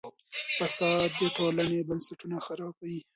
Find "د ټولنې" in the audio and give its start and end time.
1.19-1.79